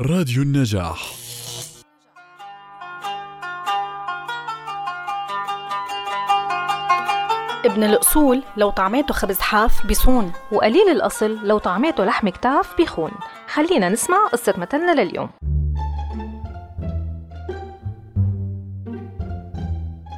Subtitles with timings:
[0.00, 1.12] راديو النجاح.
[7.64, 13.10] ابن الأصول لو طعميته خبز حاف بيصون وقليل الأصل لو طعميته لحم كتاف بيخون.
[13.48, 15.30] خلينا نسمع قصة مثلنا لليوم.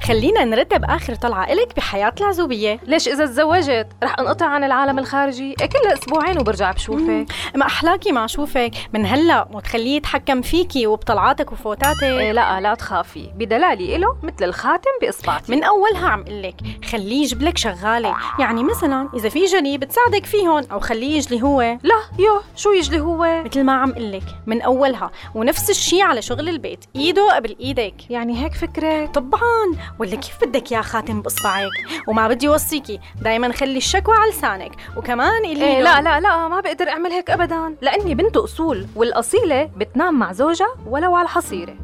[0.08, 2.80] خلينا نرتب آخر طلعة إلك بحياة العزوبية.
[2.86, 5.54] ليش إذا تزوجت؟ رح أنقطع عن العالم الخارجي.
[5.54, 7.26] كل أسبوعين وبرجع بشوفك.
[7.54, 8.70] ما أحلاكي ما أشوفك.
[8.92, 12.02] من هلأ وتخليه يتحكم فيكي وبطلعاتك وفوتاتك.
[12.02, 13.30] إيه لا لا تخافي.
[13.36, 15.52] بدلالي إله مثل الخاتم بإصبعتي.
[15.52, 16.54] من أولها عم قلك
[16.90, 18.14] خليه يجيب لك شغالة.
[18.38, 21.60] يعني مثلا إذا في جري بتساعدك فيهم أو خليه يجلي هو.
[21.60, 25.10] لا يو شو يجلي هو؟ مثل ما عم قلك من أولها.
[25.34, 26.84] ونفس الشي على شغل البيت.
[26.96, 28.10] إيده قبل إيدك.
[28.10, 29.95] يعني هيك فكرة؟ طبعا.
[29.98, 31.70] ولا كيف بدك يا خاتم باصبعك
[32.08, 33.00] وما بدي أوصيكي.
[33.22, 34.72] دائما خلي الشكوى على لسانك.
[34.96, 37.74] وكمان اللي إيه لا لا لا ما بقدر أعمل هيك ابدا.
[37.82, 41.74] لأني بنت أصول والأصيلة بتنام مع زوجها ولو على الحصيره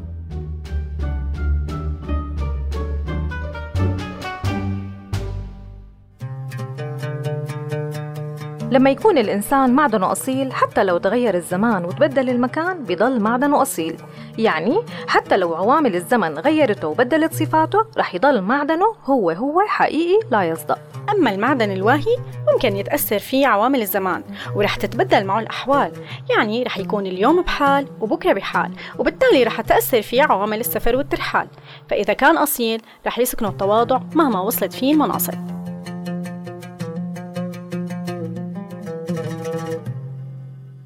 [8.71, 13.95] لما يكون الإنسان معدنه أصيل حتى لو تغير الزمان وتبدل المكان بضل معدنه أصيل.
[14.37, 20.43] يعني حتى لو عوامل الزمن غيرته وبدلت صفاته رح يضل معدنه هو هو حقيقي لا
[20.43, 20.79] يصدق.
[21.11, 22.17] أما المعدن الواهي
[22.53, 24.23] ممكن يتأثر فيه عوامل الزمان
[24.55, 25.91] ورح تتبدل معه الأحوال.
[26.35, 31.47] يعني رح يكون اليوم بحال وبكرة بحال وبالتالي رح تأثر فيه عوامل السفر والترحال.
[31.89, 35.52] فإذا كان أصيل رح يسكنه التواضع مهما وصلت فيه المناصب.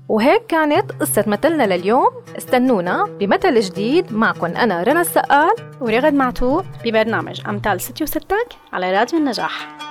[0.09, 2.09] وهيك كانت قصة مثلنا لليوم.
[2.37, 9.19] استنونا بمثل جديد معكم أنا رنا السقال ورغد معتوق ببرنامج أمثال ستي وستك على راديو
[9.19, 9.86] النجاح.